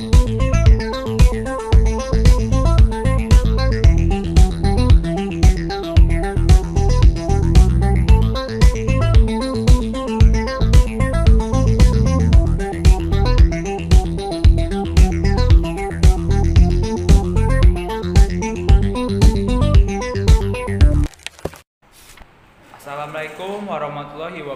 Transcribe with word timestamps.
Thank 0.00 0.30
you. 0.30 0.41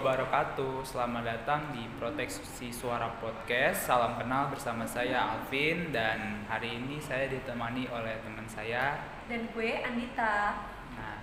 Wabarakatuh. 0.06 0.86
Selamat 0.86 1.26
datang 1.26 1.74
di 1.74 1.82
Proteksi 1.98 2.70
Suara 2.70 3.18
Podcast. 3.18 3.90
Salam 3.90 4.14
kenal 4.14 4.54
bersama 4.54 4.86
saya 4.86 5.34
Alvin. 5.34 5.90
Dan 5.90 6.46
hari 6.46 6.78
ini 6.78 7.02
saya 7.02 7.26
ditemani 7.26 7.90
oleh 7.90 8.14
teman 8.22 8.46
saya. 8.46 9.02
Dan 9.26 9.50
gue 9.50 9.82
Andita. 9.82 10.62
Nah, 10.94 11.18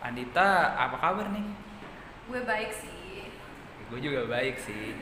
Andita 0.00 0.72
apa 0.72 0.96
kabar 0.96 1.36
nih? 1.36 1.44
Gue 2.32 2.40
baik 2.48 2.72
sih. 2.72 3.28
Gue 3.92 4.00
juga 4.00 4.24
baik 4.24 4.56
sih. 4.56 4.96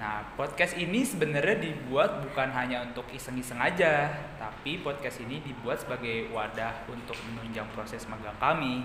Nah, 0.00 0.32
podcast 0.32 0.80
ini 0.80 1.04
sebenarnya 1.04 1.60
dibuat 1.60 2.24
bukan 2.24 2.56
hanya 2.56 2.88
untuk 2.88 3.04
iseng-iseng 3.12 3.60
aja, 3.60 4.16
tapi 4.40 4.80
podcast 4.80 5.20
ini 5.20 5.44
dibuat 5.44 5.84
sebagai 5.84 6.32
wadah 6.32 6.88
untuk 6.88 7.20
menunjang 7.28 7.68
proses 7.76 8.08
magang 8.08 8.36
kami. 8.40 8.80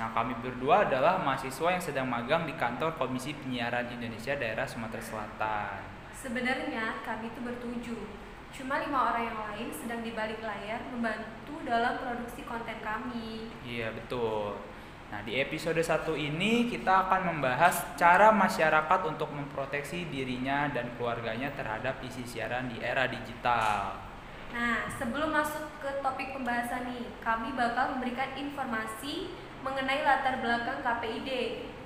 Nah, 0.00 0.16
kami 0.16 0.32
berdua 0.40 0.88
adalah 0.88 1.20
mahasiswa 1.20 1.76
yang 1.76 1.84
sedang 1.84 2.08
magang 2.08 2.48
di 2.48 2.56
kantor 2.56 2.96
Komisi 2.96 3.36
Penyiaran 3.36 3.84
Indonesia 3.92 4.32
Daerah 4.32 4.64
Sumatera 4.64 5.04
Selatan. 5.04 5.76
Sebenarnya 6.16 7.04
kami 7.04 7.28
itu 7.28 7.44
bertujuh 7.44 8.00
Cuma 8.48 8.80
lima 8.80 9.12
orang 9.12 9.28
yang 9.28 9.38
lain 9.44 9.68
sedang 9.68 10.00
di 10.00 10.16
balik 10.16 10.40
layar 10.40 10.88
membantu 10.88 11.60
dalam 11.68 12.00
produksi 12.00 12.48
konten 12.48 12.80
kami 12.80 13.52
Iya, 13.60 13.92
betul. 13.92 14.56
Nah, 15.12 15.20
di 15.20 15.36
episode 15.36 15.84
1 15.84 16.16
ini 16.16 16.72
kita 16.72 17.04
akan 17.04 17.36
membahas 17.36 17.92
cara 18.00 18.32
masyarakat 18.32 19.00
untuk 19.04 19.28
memproteksi 19.36 20.08
dirinya 20.08 20.72
dan 20.72 20.96
keluarganya 20.96 21.52
terhadap 21.52 22.00
isi 22.00 22.24
siaran 22.24 22.72
di 22.72 22.80
era 22.80 23.04
digital. 23.04 24.00
Nah 24.50 24.90
sebelum 24.90 25.30
masuk 25.30 25.78
ke 25.78 26.02
topik 26.02 26.34
pembahasan 26.34 26.90
nih 26.90 27.06
Kami 27.22 27.54
bakal 27.54 27.94
memberikan 27.94 28.34
informasi 28.34 29.30
mengenai 29.60 30.02
latar 30.04 30.40
belakang 30.40 30.80
KPID 30.80 31.30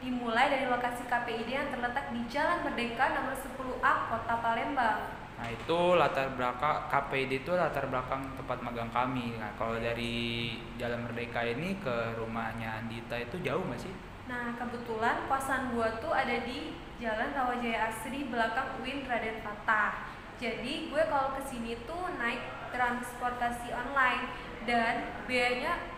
Dimulai 0.04 0.52
dari 0.52 0.68
lokasi 0.68 1.08
KPID 1.08 1.48
yang 1.48 1.68
terletak 1.72 2.12
di 2.12 2.20
Jalan 2.28 2.66
Merdeka 2.66 3.16
nomor 3.16 3.34
10A 3.34 3.94
Kota 4.12 4.34
Palembang 4.44 5.24
Nah 5.34 5.50
itu 5.50 5.80
latar 5.98 6.30
belakang 6.38 6.86
KPD 6.86 7.42
itu 7.42 7.52
latar 7.58 7.90
belakang 7.90 8.22
tempat 8.38 8.58
magang 8.62 8.90
kami. 8.94 9.34
Nah 9.34 9.50
kalau 9.58 9.74
dari 9.82 10.54
Jalan 10.78 11.04
Merdeka 11.04 11.42
ini 11.42 11.74
ke 11.82 12.14
rumahnya 12.14 12.78
Andita 12.78 13.18
itu 13.18 13.42
jauh 13.42 13.66
nggak 13.66 13.82
sih? 13.82 13.90
Nah 14.30 14.54
kebetulan 14.54 15.26
kosan 15.26 15.74
gua 15.74 15.98
tuh 15.98 16.14
ada 16.14 16.46
di 16.46 16.78
Jalan 17.02 17.34
Rawajaya 17.34 17.90
Asri 17.90 18.30
belakang 18.30 18.78
UIN 18.78 19.02
Raden 19.04 19.42
Fatah. 19.42 20.06
Jadi 20.38 20.90
gue 20.90 21.02
kalau 21.06 21.34
ke 21.38 21.42
sini 21.46 21.78
tuh 21.86 22.10
naik 22.18 22.42
transportasi 22.74 23.70
online 23.70 24.34
dan 24.66 25.22
biayanya 25.30 25.93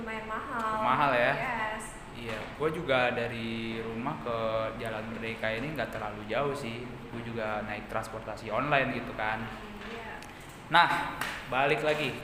lumayan 0.00 0.26
mahal. 0.28 0.72
Mahal 0.80 1.10
ya? 1.12 1.32
Yes. 1.36 1.84
Iya, 2.12 2.38
gue 2.60 2.68
juga 2.70 3.10
dari 3.10 3.82
rumah 3.82 4.14
ke 4.22 4.38
Jalan 4.78 5.10
Merdeka 5.10 5.48
ini 5.48 5.74
nggak 5.74 5.90
terlalu 5.90 6.22
jauh 6.28 6.54
sih. 6.54 6.84
Gue 7.10 7.22
juga 7.24 7.64
naik 7.66 7.90
transportasi 7.90 8.52
online 8.52 8.94
gitu 9.00 9.12
kan. 9.16 9.42
Iya. 9.88 10.20
Nah 10.70 11.18
balik 11.50 11.82
lagi. 11.82 12.14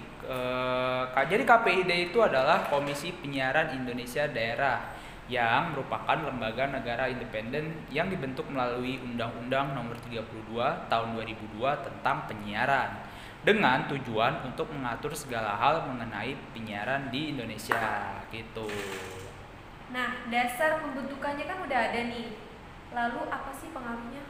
Ka- 1.08 1.24
jadi 1.24 1.40
KPID 1.40 2.12
itu 2.12 2.18
adalah 2.20 2.68
Komisi 2.68 3.16
Penyiaran 3.16 3.72
Indonesia 3.72 4.28
Daerah 4.28 4.92
yang 5.28 5.72
merupakan 5.72 6.16
lembaga 6.20 6.68
negara 6.68 7.08
independen 7.08 7.84
yang 7.92 8.08
dibentuk 8.12 8.48
melalui 8.48 8.96
Undang-Undang 9.00 9.76
Nomor 9.76 9.96
32 10.04 10.88
Tahun 10.88 11.08
2002 11.16 11.84
tentang 11.84 12.28
penyiaran 12.28 13.07
dengan 13.46 13.86
tujuan 13.86 14.42
untuk 14.42 14.66
mengatur 14.74 15.14
segala 15.14 15.54
hal 15.54 15.86
mengenai 15.86 16.34
penyiaran 16.50 17.08
di 17.14 17.34
Indonesia 17.34 18.18
gitu. 18.34 18.66
Nah 19.94 20.26
dasar 20.28 20.82
pembentukannya 20.82 21.44
kan 21.46 21.58
udah 21.64 21.78
ada 21.90 22.00
nih. 22.10 22.34
Lalu 22.92 23.20
apa 23.30 23.50
sih 23.52 23.70
pengaruhnya? 23.70 24.22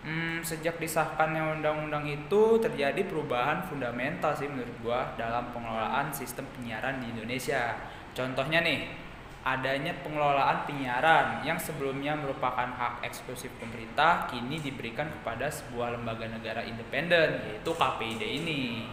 Hmm, 0.00 0.40
sejak 0.40 0.80
disahkannya 0.80 1.60
undang-undang 1.60 2.08
itu 2.08 2.56
terjadi 2.56 3.04
perubahan 3.04 3.60
fundamental 3.68 4.32
sih 4.32 4.48
menurut 4.48 4.72
gua 4.80 5.12
dalam 5.20 5.52
pengelolaan 5.52 6.08
sistem 6.08 6.48
penyiaran 6.56 7.04
di 7.04 7.12
Indonesia. 7.12 7.76
Contohnya 8.16 8.64
nih, 8.64 8.88
adanya 9.40 9.96
pengelolaan 10.04 10.68
penyiaran 10.68 11.40
yang 11.48 11.56
sebelumnya 11.56 12.12
merupakan 12.12 12.68
hak 12.68 13.00
eksklusif 13.08 13.48
pemerintah 13.56 14.28
kini 14.28 14.60
diberikan 14.60 15.08
kepada 15.08 15.48
sebuah 15.48 15.96
lembaga 15.96 16.28
negara 16.28 16.60
independen 16.60 17.40
yaitu 17.48 17.72
KPID 17.72 18.22
ini. 18.44 18.84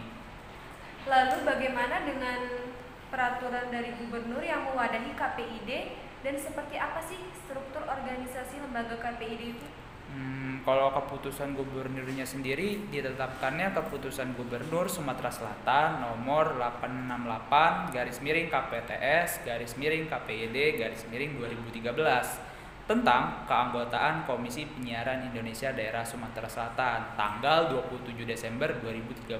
Lalu 1.04 1.44
bagaimana 1.44 2.04
dengan 2.04 2.68
peraturan 3.12 3.68
dari 3.68 3.92
gubernur 4.00 4.40
yang 4.40 4.64
mewadahi 4.72 5.12
KPID 5.12 5.70
dan 6.24 6.34
seperti 6.36 6.76
apa 6.80 7.00
sih 7.04 7.20
struktur 7.44 7.84
organisasi 7.84 8.60
lembaga 8.64 8.96
KPID 8.96 9.42
itu? 9.52 9.68
Hmm, 10.18 10.66
kalau 10.66 10.90
keputusan 10.90 11.54
gubernurnya 11.54 12.26
sendiri 12.26 12.90
ditetapkannya 12.90 13.70
keputusan 13.70 14.34
gubernur 14.34 14.90
Sumatera 14.90 15.30
Selatan 15.30 16.02
nomor 16.02 16.58
868 16.58 17.94
garis 17.94 18.18
miring 18.18 18.50
KPTS 18.50 19.46
garis 19.46 19.78
miring 19.78 20.10
KPID 20.10 20.82
garis 20.82 21.06
miring 21.06 21.38
2013 21.38 21.94
tentang 22.90 23.46
keanggotaan 23.46 24.26
Komisi 24.26 24.66
Penyiaran 24.66 25.30
Indonesia 25.30 25.70
Daerah 25.70 26.02
Sumatera 26.02 26.50
Selatan 26.50 27.14
tanggal 27.14 27.70
27 27.70 28.26
Desember 28.26 28.74
2013. 28.82 29.38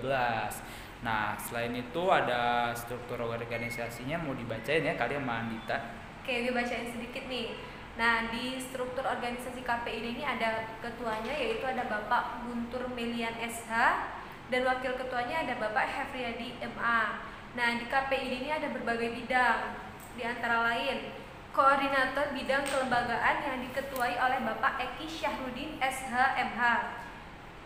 Nah, 1.02 1.34
selain 1.40 1.74
itu 1.74 2.02
ada 2.06 2.70
struktur 2.76 3.18
organisasinya 3.18 4.20
mau 4.22 4.36
dibacain 4.36 4.86
ya 4.86 4.94
kali 4.94 5.18
sama 5.18 5.42
Andita. 5.42 5.80
Oke, 6.22 6.44
gue 6.44 6.54
bacain 6.54 6.86
sedikit 6.86 7.24
nih. 7.26 7.56
Nah, 7.98 8.30
di 8.30 8.62
struktur 8.62 9.02
organisasi 9.02 9.66
KPID 9.66 10.14
ini 10.14 10.22
ada 10.22 10.70
ketuanya 10.78 11.34
yaitu 11.34 11.66
ada 11.66 11.82
Bapak 11.90 12.46
Guntur 12.46 12.86
Melian 12.94 13.34
SH 13.42 13.74
dan 14.54 14.62
wakil 14.62 14.94
ketuanya 14.94 15.42
ada 15.42 15.58
Bapak 15.58 15.82
Hefriyadi 15.82 16.62
MA. 16.62 17.02
Nah, 17.58 17.68
di 17.74 17.90
KPID 17.90 18.32
ini 18.46 18.50
ada 18.54 18.70
berbagai 18.70 19.18
bidang, 19.18 19.74
di 20.14 20.22
antara 20.22 20.70
lain 20.70 21.10
koordinator 21.50 22.30
bidang 22.38 22.62
kelembagaan 22.70 23.36
yang 23.42 23.58
diketuai 23.66 24.14
oleh 24.14 24.46
Bapak 24.46 24.78
Eki 24.78 25.10
Syahrudin 25.10 25.82
SH 25.82 26.14
MH. 26.38 26.62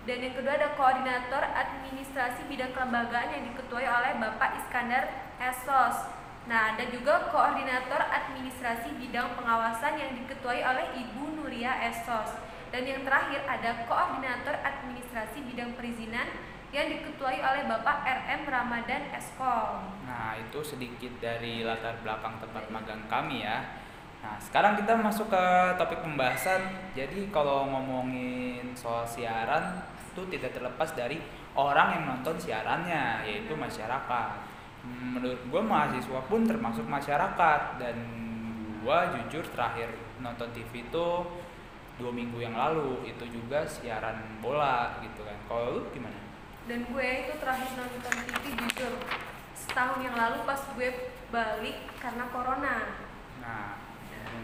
Dan 0.09 0.17
yang 0.17 0.33
kedua 0.33 0.57
ada 0.57 0.73
koordinator 0.81 1.45
administrasi 1.45 2.49
bidang 2.49 2.73
kelembagaan 2.73 3.37
yang 3.37 3.53
diketuai 3.53 3.85
oleh 3.85 4.13
Bapak 4.17 4.65
Iskandar 4.65 5.13
Esos. 5.37 6.09
Nah, 6.51 6.75
ada 6.75 6.85
juga 6.91 7.31
koordinator 7.31 8.03
administrasi 8.03 8.99
bidang 8.99 9.39
pengawasan 9.39 9.95
yang 9.95 10.11
diketuai 10.19 10.61
oleh 10.67 10.87
Ibu 10.99 11.39
Nuria 11.39 11.79
Esos. 11.87 12.35
Dan 12.75 12.89
yang 12.89 13.07
terakhir 13.07 13.47
ada 13.47 13.87
koordinator 13.87 14.59
administrasi 14.59 15.45
bidang 15.47 15.79
perizinan 15.79 16.27
yang 16.73 16.89
diketuai 16.89 17.39
oleh 17.39 17.69
Bapak 17.69 18.01
RM 18.03 18.49
Ramadan 18.49 19.13
Eskom. 19.13 19.93
Nah, 20.09 20.35
itu 20.41 20.59
sedikit 20.65 21.13
dari 21.21 21.63
latar 21.63 22.01
belakang 22.01 22.41
tempat 22.41 22.65
magang 22.73 23.05
kami 23.13 23.45
ya. 23.45 23.79
Nah, 24.25 24.41
sekarang 24.41 24.81
kita 24.81 24.97
masuk 24.97 25.29
ke 25.29 25.45
topik 25.77 26.01
pembahasan. 26.01 26.65
Jadi 26.97 27.29
kalau 27.29 27.69
ngomongin 27.69 28.73
soal 28.73 29.05
siaran 29.05 29.85
itu 30.13 30.23
tidak 30.33 30.57
terlepas 30.57 30.97
dari 30.97 31.21
orang 31.53 32.01
yang 32.01 32.05
nonton 32.09 32.41
siarannya, 32.41 33.29
yaitu 33.29 33.53
masyarakat. 33.53 34.31
Menurut 34.83 35.41
gue 35.47 35.63
mahasiswa 35.63 36.21
pun 36.27 36.43
termasuk 36.43 36.87
masyarakat 36.87 37.61
dan 37.79 37.97
gue 38.83 38.99
jujur 39.19 39.45
terakhir 39.55 39.95
nonton 40.19 40.51
TV 40.51 40.83
itu 40.83 41.07
dua 42.01 42.11
minggu 42.11 42.43
yang 42.43 42.59
lalu 42.59 43.07
itu 43.07 43.23
juga 43.31 43.63
siaran 43.63 44.43
bola 44.43 44.99
gitu 45.03 45.23
kan. 45.23 45.39
Kalau 45.47 45.79
lu 45.79 45.81
gimana? 45.95 46.19
Dan 46.67 46.87
gue 46.87 47.09
itu 47.27 47.33
terakhir 47.39 47.71
nonton 47.79 48.15
TV 48.27 48.45
jujur 48.59 48.93
setahun 49.55 49.99
yang 50.03 50.19
lalu 50.19 50.43
pas 50.43 50.59
gue 50.75 51.15
balik 51.31 51.79
karena 52.03 52.25
corona. 52.35 52.77
Nah, 53.39 53.83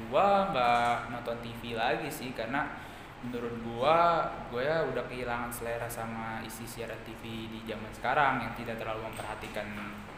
gua 0.09 0.49
nggak 0.51 1.13
nonton 1.13 1.37
TV 1.45 1.77
lagi 1.77 2.09
sih 2.09 2.33
karena 2.33 2.65
menurut 3.27 3.55
gua 3.67 4.31
gua 4.51 4.63
ya 4.63 4.77
udah 4.87 5.05
kehilangan 5.11 5.51
selera 5.51 5.91
sama 5.91 6.39
isi 6.47 6.63
siaran 6.63 6.99
TV 7.03 7.51
di 7.51 7.59
zaman 7.67 7.91
sekarang 7.91 8.47
yang 8.47 8.53
tidak 8.55 8.79
terlalu 8.79 9.11
memperhatikan 9.11 9.67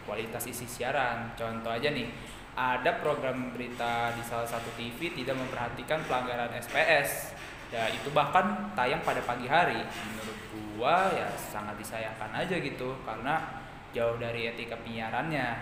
kualitas 0.04 0.44
isi 0.48 0.68
siaran. 0.68 1.32
Contoh 1.32 1.72
aja 1.72 1.88
nih, 1.92 2.08
ada 2.56 3.00
program 3.00 3.56
berita 3.56 4.12
di 4.12 4.22
salah 4.24 4.44
satu 4.44 4.68
TV 4.76 5.16
tidak 5.16 5.36
memperhatikan 5.38 6.04
pelanggaran 6.04 6.52
SPS. 6.60 7.36
ya 7.70 7.86
itu 7.86 8.10
bahkan 8.10 8.74
tayang 8.74 8.98
pada 9.06 9.22
pagi 9.22 9.46
hari 9.46 9.78
menurut 9.78 10.38
gua 10.50 11.06
ya 11.14 11.30
sangat 11.38 11.78
disayangkan 11.78 12.34
aja 12.34 12.58
gitu 12.58 12.98
karena 13.06 13.62
jauh 13.94 14.18
dari 14.18 14.50
etika 14.50 14.74
penyiarannya 14.82 15.54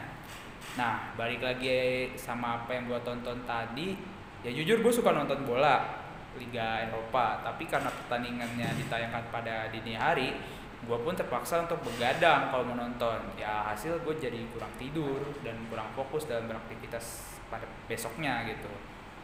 nah 0.81 1.13
balik 1.21 1.45
lagi 1.45 2.09
sama 2.17 2.65
apa 2.65 2.81
yang 2.81 2.89
gua 2.89 2.97
tonton 3.05 3.45
tadi 3.45 3.93
ya 4.41 4.51
jujur 4.55 4.81
gue 4.81 4.93
suka 4.95 5.11
nonton 5.11 5.43
bola 5.43 6.08
Liga 6.39 6.87
Eropa. 6.87 7.43
Tapi 7.43 7.67
karena 7.67 7.91
pertandingannya 7.91 8.69
ditayangkan 8.79 9.25
pada 9.35 9.69
dini 9.69 9.99
hari 9.99 10.31
gue 10.79 10.99
pun 11.03 11.11
terpaksa 11.11 11.67
untuk 11.67 11.83
begadang 11.83 12.55
kalau 12.55 12.63
menonton 12.71 13.19
ya 13.35 13.67
hasil 13.67 13.99
gue 14.07 14.15
jadi 14.15 14.47
kurang 14.55 14.71
tidur 14.79 15.21
dan 15.43 15.59
kurang 15.67 15.91
fokus 15.99 16.31
dalam 16.31 16.47
beraktivitas 16.47 17.37
pada 17.51 17.67
besoknya 17.91 18.47
gitu. 18.47 18.71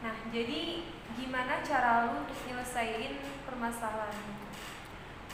Nah, 0.02 0.12
jadi 0.34 0.84
gimana 1.14 1.62
cara 1.62 2.10
lu 2.10 2.26
untuk 2.26 2.36
nyelesain 2.44 3.22
permasalahan 3.46 4.12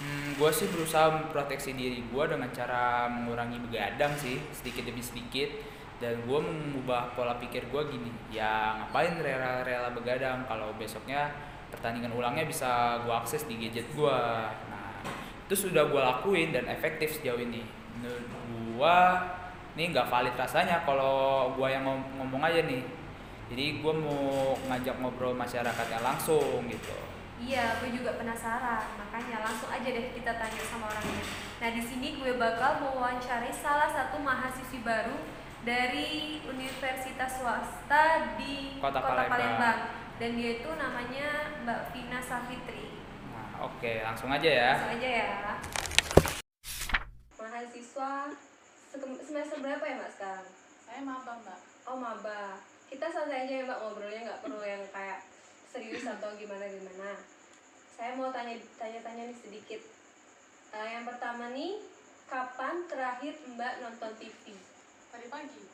hmm, 0.01 0.39
gue 0.39 0.51
sih 0.53 0.69
berusaha 0.71 1.11
memproteksi 1.11 1.75
diri 1.75 2.05
gue 2.05 2.25
dengan 2.25 2.51
cara 2.53 3.09
mengurangi 3.09 3.59
begadang 3.67 4.13
sih 4.15 4.41
sedikit 4.53 4.89
demi 4.89 5.01
sedikit. 5.01 5.49
Dan 6.01 6.17
gue 6.25 6.41
mengubah 6.41 7.13
pola 7.13 7.37
pikir 7.37 7.69
gue 7.69 7.83
gini 7.93 8.09
ya 8.33 8.73
ngapain 8.81 9.21
rela-rela 9.21 9.93
begadang 9.93 10.49
kalau 10.49 10.73
besoknya 10.81 11.29
pertandingan 11.71 12.13
ulangnya 12.13 12.45
bisa 12.45 13.01
gue 13.03 13.15
akses 13.15 13.47
di 13.47 13.57
gadget 13.57 13.87
gue 13.95 14.19
nah 14.71 15.01
itu 15.47 15.55
sudah 15.57 15.87
gue 15.87 16.01
lakuin 16.01 16.51
dan 16.51 16.67
efektif 16.67 17.19
sejauh 17.19 17.39
ini 17.39 17.63
menurut 17.99 18.27
gue 18.27 18.97
ini 19.79 19.95
nggak 19.95 20.11
valid 20.11 20.35
rasanya 20.35 20.83
kalau 20.83 21.51
gue 21.55 21.69
yang 21.71 21.87
ngom- 21.87 22.11
ngomong 22.19 22.43
aja 22.43 22.67
nih 22.67 22.83
jadi 23.51 23.83
gue 23.83 23.93
mau 23.95 24.55
ngajak 24.69 24.97
ngobrol 24.99 25.35
masyarakatnya 25.35 26.03
langsung 26.03 26.67
gitu 26.67 26.95
Iya, 27.41 27.81
gue 27.81 27.97
juga 27.97 28.21
penasaran. 28.21 29.01
Makanya 29.01 29.41
langsung 29.41 29.73
aja 29.73 29.89
deh 29.89 30.13
kita 30.13 30.29
tanya 30.37 30.61
sama 30.61 30.93
orangnya. 30.93 31.25
Nah, 31.57 31.73
di 31.73 31.81
sini 31.81 32.21
gue 32.21 32.37
bakal 32.37 32.85
mewawancari 32.85 33.49
salah 33.49 33.89
satu 33.89 34.21
mahasiswi 34.21 34.85
baru 34.85 35.17
dari 35.65 36.37
universitas 36.45 37.41
swasta 37.41 38.37
di 38.37 38.77
Kota 38.77 39.01
Palembang. 39.01 39.81
Dan 40.21 40.37
dia 40.37 40.61
itu 40.61 40.69
namanya 40.77 41.49
Mbak 41.65 41.97
Vina 41.97 42.21
Safitri. 42.21 42.93
nah 43.33 43.65
oke 43.65 44.05
langsung 44.05 44.29
aja 44.29 44.45
ya 44.45 44.71
Langsung 44.77 44.93
aja 45.01 45.09
ya. 45.09 45.33
Mahasiswa 47.41 48.13
semester 49.25 49.59
berapa 49.65 49.81
ya 49.81 49.97
Mbak 49.97 50.13
sekarang? 50.13 50.49
Saya 50.85 51.01
maba 51.01 51.41
mbak. 51.41 51.61
Oh 51.89 51.97
maba. 51.97 52.61
Kita 52.93 53.09
santai 53.09 53.49
aja 53.49 53.55
ya 53.59 53.65
Mbak 53.65 53.81
ngobrolnya 53.81 54.21
nggak 54.29 54.43
perlu 54.45 54.61
yang 54.61 54.85
kayak 54.93 55.25
serius 55.73 56.05
atau 56.05 56.37
gimana 56.37 56.69
gimana. 56.69 57.17
Saya 57.97 58.13
mau 58.13 58.29
tanya 58.29 58.61
tanya-tanya 58.77 59.25
nih 59.25 59.39
sedikit. 59.41 59.81
Eh, 60.77 60.87
yang 61.01 61.09
pertama 61.09 61.49
nih, 61.57 61.81
kapan 62.29 62.85
terakhir 62.93 63.41
Mbak 63.57 63.73
nonton 63.89 64.13
TV? 64.21 64.53
Tadi 65.09 65.27
pagi. 65.33 65.65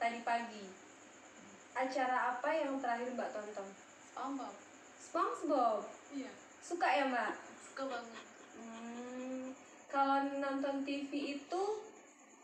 Tadi 0.00 0.18
pagi. 0.24 0.64
Acara 1.72 2.36
apa 2.36 2.48
yang 2.52 2.76
terakhir 2.76 3.10
Mbak 3.16 3.30
tonton? 3.32 3.68
SpongeBob. 4.12 4.54
SpongeBob. 5.00 5.80
Iya. 6.12 6.32
Suka 6.60 6.88
ya 6.88 7.04
Mbak? 7.08 7.32
Suka 7.64 7.82
banget. 7.88 8.24
Hmm, 8.60 9.56
kalau 9.88 10.28
nonton 10.36 10.84
TV 10.84 11.40
itu 11.40 11.62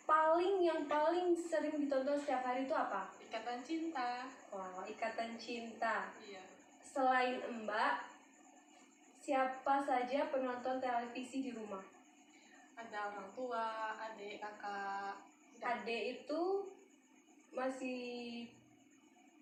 paling 0.08 0.64
yang 0.64 0.88
paling 0.88 1.36
sering 1.36 1.76
ditonton 1.76 2.16
setiap 2.16 2.40
hari 2.40 2.64
itu 2.64 2.72
apa? 2.72 3.12
Ikatan 3.20 3.60
cinta. 3.60 4.24
Wow, 4.48 4.80
Ikatan 4.88 5.36
Cinta. 5.36 6.08
Iya. 6.24 6.40
Selain 6.80 7.36
Mbak, 7.44 7.94
siapa 9.20 9.84
saja 9.84 10.32
penonton 10.32 10.80
televisi 10.80 11.44
di 11.44 11.52
rumah? 11.52 11.84
Ada 12.72 13.12
orang 13.12 13.28
tua, 13.36 13.92
adik, 14.00 14.40
kakak. 14.40 15.20
Ade 15.58 16.16
itu 16.16 16.42
masih 17.52 18.46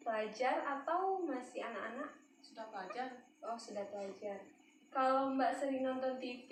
pelajar 0.06 0.62
atau 0.62 1.18
masih 1.26 1.66
anak-anak? 1.66 2.22
sudah 2.56 2.72
pelajar. 2.72 3.08
Oh, 3.44 3.58
sudah 3.60 3.84
pelajar. 3.92 4.40
Kalau 4.88 5.28
Mbak 5.36 5.52
sering 5.60 5.84
nonton 5.84 6.16
TV, 6.16 6.48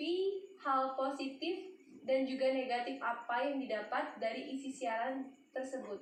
hal 0.61 0.93
positif 0.93 1.73
dan 2.05 2.29
juga 2.29 2.53
negatif 2.53 3.01
apa 3.01 3.41
yang 3.41 3.57
didapat 3.57 4.21
dari 4.21 4.53
isi 4.53 4.69
siaran 4.69 5.33
tersebut? 5.49 5.97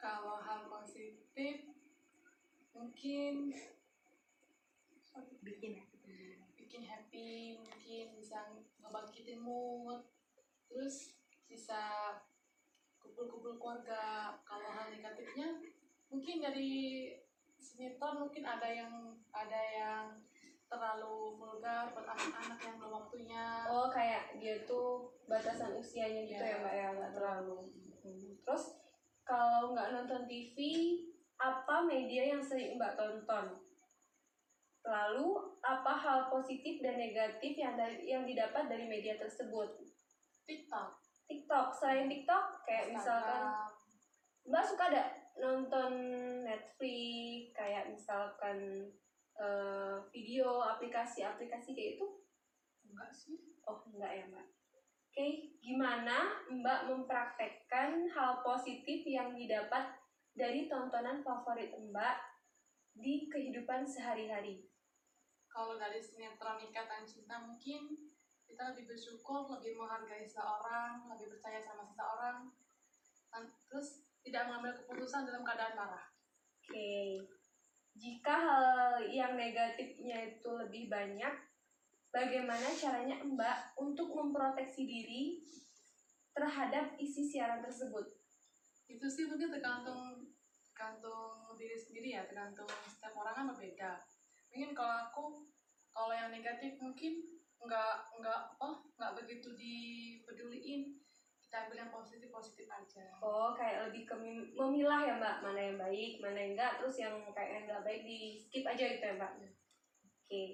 Kalau 0.00 0.40
hal 0.40 0.72
positif, 0.72 1.68
mungkin 2.72 3.52
bikin 5.44 5.84
bikin 6.56 6.82
happy, 6.88 7.60
mungkin 7.60 8.16
bisa 8.16 8.48
ngebangkitin 8.80 9.44
mood. 9.44 10.00
Terus 10.72 11.12
bisa 11.44 12.16
kumpul-kumpul 12.96 13.60
keluarga. 13.60 14.32
Kalau 14.48 14.72
hal 14.72 14.88
negatifnya, 14.88 15.60
mungkin 16.12 16.44
dari 16.44 17.08
sinetron 17.56 18.28
mungkin 18.28 18.44
ada 18.44 18.68
yang 18.68 19.16
ada 19.32 19.60
yang 19.72 20.06
terlalu 20.68 21.36
vulgar 21.36 21.92
buat 21.92 22.04
anak-anak 22.08 22.58
yang 22.60 22.74
belum 22.80 22.92
waktunya. 22.92 23.44
Oh, 23.68 23.92
kayak 23.92 24.36
dia 24.40 24.64
tuh 24.64 25.12
batasan 25.28 25.76
usianya 25.76 26.24
gitu 26.24 26.40
ya, 26.40 26.56
Ya. 26.56 26.60
Mbak 26.64 26.74
ya, 26.76 26.88
nggak 26.96 27.12
terlalu. 27.16 27.58
Hmm. 28.00 28.32
Terus 28.40 28.64
kalau 29.24 29.76
nggak 29.76 29.92
nonton 29.92 30.24
TV, 30.24 30.56
apa 31.36 31.84
media 31.84 32.32
yang 32.32 32.40
sering 32.40 32.80
Mbak 32.80 32.96
tonton? 32.96 33.60
Lalu 34.82 35.28
apa 35.62 35.92
hal 35.94 36.18
positif 36.32 36.80
dan 36.80 36.98
negatif 36.98 37.52
yang 37.54 37.76
dari 37.76 38.08
yang 38.08 38.24
didapat 38.24 38.66
dari 38.66 38.88
media 38.88 39.20
tersebut? 39.20 39.76
TikTok, 40.48 40.88
TikTok, 41.28 41.70
selain 41.76 42.08
TikTok 42.08 42.64
kayak 42.66 42.96
misalkan 42.96 43.44
Instagram. 43.44 43.70
Mbak 44.42 44.64
suka 44.66 44.84
ada 44.90 45.21
nonton 45.40 45.92
Netflix 46.44 47.56
kayak 47.56 47.88
misalkan 47.88 48.88
eh, 49.36 49.96
video 50.12 50.60
aplikasi-aplikasi 50.76 51.72
kayak 51.72 51.92
itu? 52.00 52.06
enggak 52.92 53.10
sih? 53.16 53.38
Oh 53.64 53.80
enggak 53.88 54.12
ya 54.12 54.24
Mbak. 54.28 54.46
Oke, 55.12 55.28
gimana 55.60 56.44
Mbak 56.48 56.80
mempraktekkan 56.88 58.08
hal 58.12 58.40
positif 58.40 59.04
yang 59.04 59.36
didapat 59.36 59.92
dari 60.32 60.68
tontonan 60.68 61.20
favorit 61.20 61.72
Mbak 61.76 62.16
di 62.96 63.28
kehidupan 63.28 63.84
sehari-hari? 63.84 64.68
Kalau 65.52 65.76
dari 65.76 66.00
sinetron 66.00 66.64
Ikatan 66.64 67.04
Cinta 67.04 67.44
mungkin 67.44 68.08
kita 68.48 68.72
lebih 68.72 68.88
bersyukur, 68.88 69.52
lebih 69.52 69.76
menghargai 69.76 70.24
seseorang, 70.24 71.08
lebih 71.12 71.36
percaya 71.36 71.60
sama 71.60 71.84
seseorang, 71.84 72.48
dan 73.28 73.52
terus 73.68 74.04
tidak 74.22 74.48
mengambil 74.48 74.72
keputusan 74.78 75.26
dalam 75.26 75.42
keadaan 75.42 75.74
marah. 75.74 76.06
Oke, 76.62 77.26
jika 77.98 78.34
hal 78.34 79.04
yang 79.04 79.36
negatifnya 79.36 80.32
itu 80.32 80.48
lebih 80.56 80.88
banyak, 80.88 81.34
bagaimana 82.08 82.72
caranya 82.72 83.20
Mbak 83.20 83.76
untuk 83.82 84.14
memproteksi 84.14 84.86
diri 84.86 85.24
terhadap 86.32 86.96
isi 86.96 87.28
siaran 87.28 87.60
tersebut? 87.60 88.08
Itu 88.88 89.06
sih 89.10 89.28
mungkin 89.28 89.52
tergantung 89.52 90.32
tergantung 90.72 91.52
diri 91.60 91.76
sendiri 91.76 92.16
ya, 92.16 92.22
tergantung 92.24 92.66
setiap 92.88 93.12
orang 93.20 93.34
kan 93.36 93.46
berbeda. 93.52 93.92
Mungkin 94.50 94.72
kalau 94.72 94.96
aku, 95.08 95.24
kalau 95.92 96.14
yang 96.16 96.32
negatif 96.32 96.80
mungkin 96.80 97.20
nggak 97.62 97.94
nggak 98.18 98.40
apa 98.58 98.68
nggak 98.98 99.14
begitu 99.22 99.54
dipeduliin. 99.54 100.98
Kita 101.52 101.68
ambil 101.68 101.84
yang 101.84 101.92
positif 101.92 102.32
positif 102.32 102.64
aja. 102.72 103.12
Oh, 103.20 103.52
kayak 103.52 103.92
lebih 103.92 104.08
ke 104.08 104.16
mem- 104.16 104.56
memilah 104.56 105.04
ya 105.04 105.20
Mbak, 105.20 105.36
mana 105.44 105.60
yang 105.60 105.76
baik, 105.76 106.16
mana 106.24 106.40
yang 106.40 106.56
enggak, 106.56 106.80
terus 106.80 106.96
yang 106.96 107.12
kayak 107.36 107.50
yang 107.52 107.62
enggak 107.68 107.84
baik 107.84 108.00
di 108.08 108.40
skip 108.40 108.64
aja 108.64 108.80
gitu 108.88 109.04
ya 109.04 109.20
Mbak? 109.20 109.32
Oke. 110.00 110.44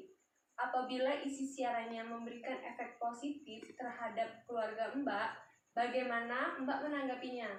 Apabila 0.59 1.23
isi 1.23 1.47
siarannya 1.47 2.03
memberikan 2.03 2.59
efek 2.67 2.99
positif 2.99 3.63
terhadap 3.79 4.43
keluarga 4.43 4.91
Mbak, 4.91 5.29
bagaimana 5.71 6.59
Mbak 6.67 6.91
menanggapinya? 6.91 7.51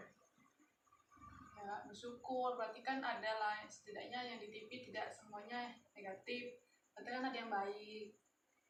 ya 1.60 1.80
bersyukur 1.88 2.60
berarti 2.60 2.84
kan 2.84 3.00
ada 3.00 3.40
lah 3.40 3.64
setidaknya 3.64 4.36
yang 4.36 4.40
di 4.40 4.48
TV 4.52 4.92
tidak 4.92 5.12
semuanya 5.12 5.72
negatif 5.92 6.56
berarti 6.96 7.10
kan 7.12 7.24
ada 7.24 7.36
yang 7.36 7.52
baik 7.52 8.16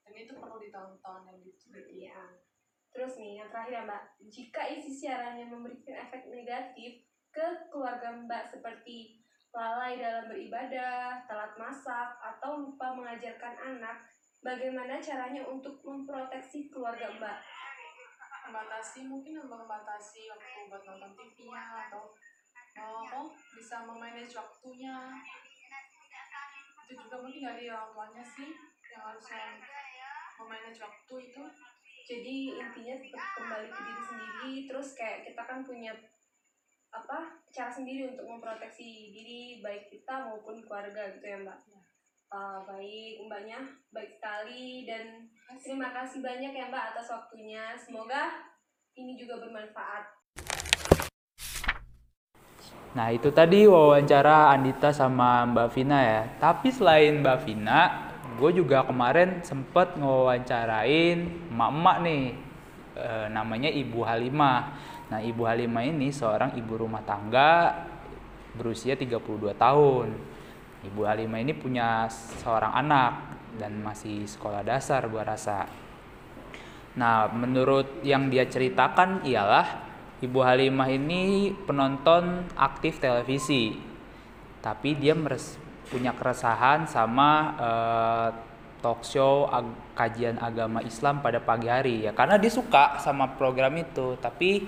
dan 0.05 0.13
itu 0.13 0.33
perlu 0.33 0.57
ditonton 0.57 1.19
dan 1.25 1.38
diikuti 1.38 2.05
Iya. 2.05 2.49
Terus 2.89 3.13
nih, 3.22 3.43
yang 3.43 3.50
terakhir 3.53 3.74
ya 3.79 3.81
Mbak, 3.86 4.03
jika 4.34 4.62
isi 4.69 4.91
siarannya 4.91 5.46
memberikan 5.46 5.96
efek 6.10 6.25
negatif 6.29 7.05
ke 7.29 7.46
keluarga 7.69 8.10
Mbak 8.25 8.58
seperti 8.58 9.22
lalai 9.53 9.98
dalam 9.98 10.29
beribadah, 10.29 11.25
telat 11.25 11.53
masak, 11.58 12.17
atau 12.22 12.65
lupa 12.65 12.93
mengajarkan 12.93 13.55
anak, 13.77 14.05
bagaimana 14.41 14.98
caranya 15.01 15.46
untuk 15.46 15.81
memproteksi 15.86 16.69
keluarga 16.69 17.13
Mbak? 17.17 17.39
membatasi 18.50 19.05
mungkin 19.05 19.38
membatasi 19.46 20.25
waktu 20.34 20.60
buat 20.74 20.81
nonton 20.81 21.13
TV-nya 21.13 21.86
atau 21.86 22.10
oh, 22.81 23.29
bisa 23.53 23.86
memanage 23.86 24.34
waktunya. 24.34 25.13
Itu 26.89 26.98
juga 26.98 27.22
mungkin 27.22 27.46
dari 27.46 27.69
orang 27.69 27.93
tuanya 27.93 28.25
sih 28.25 28.50
yang 28.89 29.05
harusnya 29.05 29.62
memanage 30.41 30.81
waktu 30.81 31.15
itu 31.29 31.43
jadi 32.10 32.38
intinya 32.58 32.96
tetap 32.98 33.38
kembali 33.38 33.70
ke 33.70 33.82
diri 33.86 34.04
sendiri 34.10 34.54
terus 34.66 34.98
kayak 34.98 35.30
kita 35.30 35.46
kan 35.46 35.62
punya 35.62 35.94
apa 36.89 37.38
cara 37.54 37.70
sendiri 37.70 38.18
untuk 38.18 38.25
memproteksi 38.25 39.13
diri 39.13 39.62
baik 39.62 39.94
kita 39.94 40.25
maupun 40.25 40.58
keluarga 40.66 41.13
gitu 41.13 41.22
ya 41.22 41.38
mbak. 41.46 41.62
Eh, 42.30 42.60
baik 42.66 43.13
mbaknya 43.30 43.62
baik 43.94 44.18
sekali 44.18 44.89
dan 44.89 45.30
terima 45.62 45.94
kasih 45.94 46.25
banyak 46.25 46.50
ya 46.50 46.74
mbak 46.74 46.98
atas 46.98 47.13
waktunya. 47.13 47.78
Semoga 47.78 48.50
ini 48.98 49.13
juga 49.13 49.38
bermanfaat. 49.46 50.18
Nah 52.98 53.13
itu 53.13 53.30
tadi 53.30 53.70
wawancara 53.70 54.50
Andita 54.50 54.89
sama 54.89 55.46
Mbak 55.46 55.70
Vina 55.78 56.00
ya. 56.01 56.22
Tapi 56.42 56.74
selain 56.74 57.22
Mbak 57.22 57.38
Vina, 57.46 58.09
gue 58.39 58.63
juga 58.63 58.88
kemarin 58.88 59.43
sempet 59.43 60.00
ngewawancarain 60.00 61.51
emak-emak 61.51 61.98
nih. 62.08 62.24
E, 62.96 63.10
namanya 63.29 63.67
Ibu 63.67 64.00
Halimah. 64.08 64.62
Nah 65.12 65.19
Ibu 65.19 65.43
Halimah 65.43 65.84
ini 65.84 66.10
seorang 66.10 66.55
ibu 66.55 66.79
rumah 66.79 67.03
tangga 67.03 67.86
berusia 68.55 68.96
32 68.96 69.19
tahun. 69.60 70.08
Ibu 70.88 71.01
Halimah 71.03 71.39
ini 71.43 71.51
punya 71.51 72.08
seorang 72.39 72.72
anak 72.72 73.36
dan 73.60 73.75
masih 73.84 74.24
sekolah 74.24 74.63
dasar 74.63 75.03
gua 75.12 75.27
rasa. 75.27 75.67
Nah, 76.96 77.29
menurut 77.31 78.01
yang 78.01 78.31
dia 78.31 78.48
ceritakan 78.48 79.24
ialah 79.27 79.88
Ibu 80.19 80.39
Halimah 80.43 80.89
ini 80.91 81.55
penonton 81.63 82.43
aktif 82.60 83.00
televisi, 83.00 83.79
tapi 84.60 85.00
dia 85.00 85.15
meres- 85.15 85.68
punya 85.89 86.13
keresahan 86.13 86.86
sama 86.86 87.29
eh, 87.58 88.29
talk 88.79 89.03
show 89.03 89.50
ag- 89.51 89.98
kajian 89.98 90.39
agama 90.39 90.79
Islam 90.79 91.19
pada 91.19 91.43
pagi 91.43 91.67
hari 91.67 92.08
ya, 92.08 92.15
karena 92.15 92.39
dia 92.39 92.53
suka 92.53 93.01
sama 93.03 93.36
program 93.36 93.75
itu, 93.75 94.15
tapi 94.22 94.63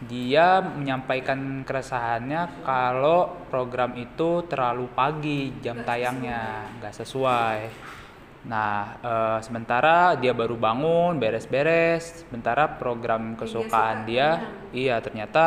dia 0.00 0.60
menyampaikan 0.60 1.60
keresahannya 1.64 2.64
kalau 2.64 3.48
program 3.52 3.96
itu 3.96 4.44
terlalu 4.48 4.88
pagi 4.92 5.52
jam 5.60 5.80
tayangnya, 5.84 6.68
nggak 6.80 6.94
sesuai. 7.04 7.58
Nah, 8.40 8.96
eh, 9.04 9.38
sementara 9.44 10.16
dia 10.16 10.32
baru 10.32 10.56
bangun, 10.56 11.20
beres-beres. 11.20 12.24
Sementara 12.24 12.64
program 12.80 13.36
kesukaan 13.36 14.04
suka, 14.04 14.08
dia, 14.08 14.28
benar. 14.40 14.72
iya 14.72 14.96
ternyata 15.04 15.44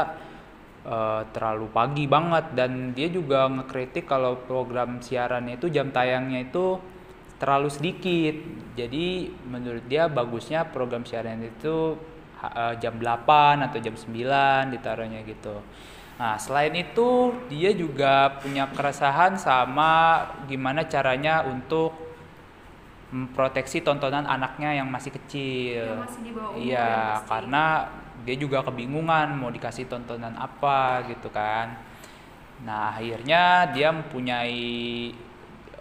eh, 0.83 1.21
terlalu 1.31 1.67
pagi 1.71 2.05
banget 2.05 2.55
dan 2.55 2.91
dia 2.95 3.07
juga 3.09 3.47
ngekritik 3.47 4.07
kalau 4.07 4.39
program 4.43 4.99
siarannya 4.99 5.57
itu 5.57 5.67
jam 5.71 5.89
tayangnya 5.89 6.47
itu 6.47 6.79
terlalu 7.41 7.69
sedikit. 7.71 8.35
Jadi 8.79 9.31
menurut 9.47 9.83
dia 9.87 10.07
bagusnya 10.07 10.67
program 10.67 11.03
siaran 11.03 11.43
itu 11.43 11.97
eh, 12.43 12.73
jam 12.79 12.95
8 12.99 13.67
atau 13.71 13.79
jam 13.79 13.95
9 13.95 14.73
ditaruhnya 14.73 15.23
gitu. 15.27 15.59
Nah, 16.13 16.37
selain 16.37 16.71
itu 16.77 17.33
dia 17.49 17.73
juga 17.73 18.37
punya 18.37 18.69
keresahan 18.69 19.33
sama 19.33 20.23
gimana 20.45 20.85
caranya 20.85 21.41
untuk 21.41 22.03
memproteksi 23.13 23.85
tontonan 23.85 24.25
anaknya 24.25 24.77
yang 24.77 24.89
masih 24.89 25.13
kecil. 25.13 25.85
Yang 25.85 26.01
masih 26.05 26.21
di 26.21 26.31
bawah 26.33 26.49
umur 26.53 26.65
Iya, 26.65 26.77
ya 26.77 27.25
karena 27.29 27.63
dia 28.23 28.35
juga 28.39 28.63
kebingungan 28.63 29.35
mau 29.35 29.51
dikasih 29.51 29.87
tontonan 29.87 30.35
apa 30.35 31.03
gitu 31.11 31.27
kan. 31.29 31.75
Nah, 32.63 32.95
akhirnya 32.95 33.67
dia 33.75 33.91
mempunyai 33.91 35.11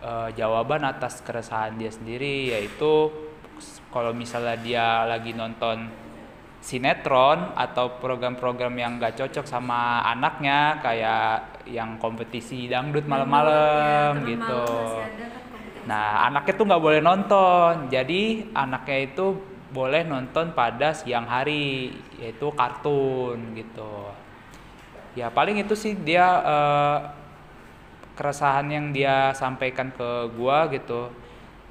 eh, 0.03 0.29
jawaban 0.35 0.83
atas 0.83 1.23
keresahan 1.23 1.79
dia 1.79 1.91
sendiri 1.95 2.51
yaitu 2.51 3.11
kalau 3.95 4.11
misalnya 4.11 4.57
dia 4.59 4.87
lagi 5.07 5.31
nonton 5.31 5.87
sinetron 6.63 7.59
atau 7.59 7.99
program-program 7.99 8.75
yang 8.79 8.93
gak 9.03 9.19
cocok 9.19 9.47
sama 9.47 9.99
anaknya 10.07 10.79
kayak 10.79 11.67
yang 11.67 11.99
kompetisi 11.99 12.71
dangdut 12.71 13.03
malam-malam 13.07 14.23
Ya, 14.23 14.27
gitu. 14.31 14.63
malam 14.63 15.11
kan. 15.11 15.43
Nah, 15.83 16.31
anaknya 16.31 16.55
tuh 16.55 16.67
nggak 16.71 16.83
boleh 16.83 17.01
nonton. 17.03 17.91
Jadi 17.91 18.55
anaknya 18.55 18.99
itu 19.11 19.27
boleh 19.73 20.05
nonton 20.05 20.53
pada 20.53 20.93
siang 20.93 21.25
hari, 21.25 21.97
yaitu 22.21 22.53
kartun 22.53 23.57
gitu. 23.57 24.13
Ya 25.17 25.33
paling 25.33 25.61
itu 25.61 25.73
sih 25.77 25.97
dia 25.97 26.25
eh, 26.45 26.99
keresahan 28.17 28.69
yang 28.69 28.87
dia 28.93 29.33
sampaikan 29.33 29.89
ke 29.93 30.33
gua 30.37 30.69
gitu. 30.69 31.09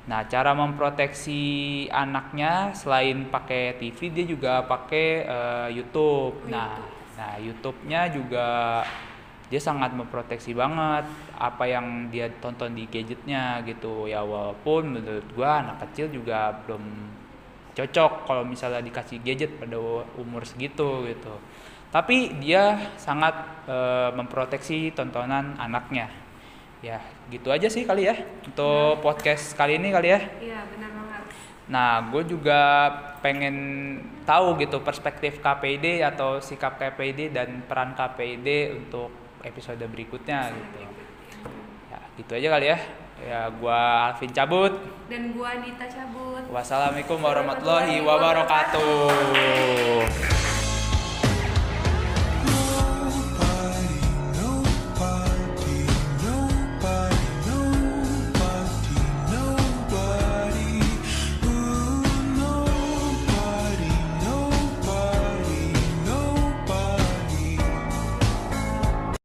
Nah, 0.10 0.26
cara 0.26 0.58
memproteksi 0.58 1.86
anaknya 1.94 2.74
selain 2.74 3.30
pakai 3.30 3.78
TV 3.78 4.10
dia 4.10 4.26
juga 4.26 4.54
pakai 4.66 5.08
eh, 5.26 5.68
YouTube. 5.78 6.50
Nah, 6.50 6.82
nah 7.18 7.38
YouTube-nya 7.38 8.10
juga 8.10 8.48
dia 9.52 9.62
sangat 9.62 9.92
memproteksi 9.94 10.56
banget 10.56 11.06
apa 11.36 11.68
yang 11.68 12.08
dia 12.10 12.30
tonton 12.42 12.74
di 12.74 12.90
gadgetnya 12.90 13.62
gitu. 13.66 14.10
Ya 14.10 14.26
walaupun 14.26 14.98
menurut 14.98 15.26
gua 15.38 15.62
anak 15.62 15.86
kecil 15.90 16.10
juga 16.10 16.62
belum 16.66 16.82
cocok 17.76 18.28
kalau 18.28 18.44
misalnya 18.44 18.84
dikasih 18.84 19.24
gadget 19.24 19.56
pada 19.56 19.80
umur 20.20 20.44
segitu 20.44 21.08
gitu. 21.08 21.36
Tapi 21.92 22.40
dia 22.40 22.96
sangat 22.96 23.36
eh, 23.68 24.10
memproteksi 24.16 24.96
tontonan 24.96 25.60
anaknya. 25.60 26.08
Ya, 26.82 26.98
gitu 27.30 27.54
aja 27.54 27.70
sih 27.70 27.86
kali 27.86 28.10
ya 28.10 28.18
untuk 28.42 29.06
podcast 29.06 29.54
kali 29.54 29.78
ini 29.78 29.94
kali 29.94 30.10
ya. 30.10 30.20
Iya 30.42 30.60
benar 30.66 30.90
banget. 30.98 31.24
Nah, 31.70 32.10
gue 32.10 32.24
juga 32.26 32.90
pengen 33.22 33.56
tahu 34.26 34.58
gitu 34.58 34.82
perspektif 34.82 35.38
KPD 35.40 36.02
atau 36.02 36.42
sikap 36.42 36.82
KPD 36.82 37.30
dan 37.30 37.62
peran 37.70 37.94
KPD 37.94 38.76
untuk 38.82 39.14
episode 39.46 39.86
berikutnya 39.86 40.50
gitu. 40.50 40.80
Ya, 41.94 42.00
gitu 42.18 42.32
aja 42.34 42.48
kali 42.50 42.66
ya. 42.74 42.78
Ya, 43.22 43.54
gua 43.62 44.10
Alvin 44.12 44.34
cabut. 44.34 44.74
Dan 45.06 45.38
gua 45.38 45.62
Anita 45.62 45.86
cabut. 45.86 46.42
Wassalamualaikum 46.50 47.22
warahmatullahi 47.22 48.02
wabarakatuh. 48.02 50.41